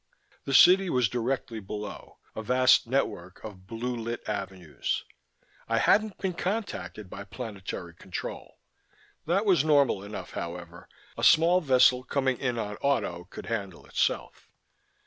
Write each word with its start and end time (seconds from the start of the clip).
The 0.45 0.53
city 0.55 0.89
was 0.89 1.07
directly 1.09 1.59
below: 1.59 2.17
a 2.35 2.41
vast 2.41 2.87
network 2.87 3.43
of 3.43 3.67
blue 3.67 3.95
lit 3.95 4.27
avenues. 4.27 5.05
I 5.67 5.77
hadn't 5.77 6.17
been 6.17 6.33
contacted 6.33 7.07
by 7.07 7.23
Planetary 7.23 7.93
Control. 7.93 8.57
That 9.27 9.45
was 9.45 9.63
normal 9.63 10.03
enough, 10.03 10.31
however. 10.31 10.89
A 11.19 11.23
small 11.23 11.61
vessel 11.61 12.03
coming 12.03 12.39
in 12.39 12.57
on 12.57 12.77
auto 12.77 13.25
could 13.25 13.45
handle 13.45 13.85
itself. 13.85 14.49